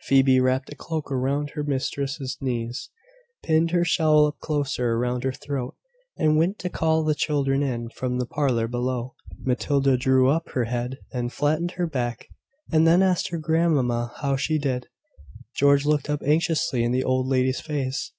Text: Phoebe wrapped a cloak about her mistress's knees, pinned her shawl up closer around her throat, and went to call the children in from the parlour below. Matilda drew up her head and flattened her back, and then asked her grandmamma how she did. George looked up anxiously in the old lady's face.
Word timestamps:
Phoebe 0.00 0.40
wrapped 0.40 0.72
a 0.72 0.74
cloak 0.74 1.10
about 1.10 1.50
her 1.50 1.62
mistress's 1.62 2.38
knees, 2.40 2.88
pinned 3.42 3.70
her 3.72 3.84
shawl 3.84 4.24
up 4.24 4.38
closer 4.38 4.92
around 4.92 5.24
her 5.24 5.32
throat, 5.32 5.76
and 6.16 6.38
went 6.38 6.58
to 6.60 6.70
call 6.70 7.04
the 7.04 7.14
children 7.14 7.62
in 7.62 7.90
from 7.90 8.16
the 8.16 8.24
parlour 8.24 8.66
below. 8.66 9.14
Matilda 9.42 9.98
drew 9.98 10.30
up 10.30 10.48
her 10.54 10.64
head 10.64 10.96
and 11.12 11.30
flattened 11.34 11.72
her 11.72 11.86
back, 11.86 12.30
and 12.72 12.86
then 12.86 13.02
asked 13.02 13.28
her 13.28 13.36
grandmamma 13.36 14.14
how 14.22 14.36
she 14.36 14.56
did. 14.58 14.88
George 15.54 15.84
looked 15.84 16.08
up 16.08 16.22
anxiously 16.22 16.82
in 16.82 16.92
the 16.92 17.04
old 17.04 17.26
lady's 17.26 17.60
face. 17.60 18.12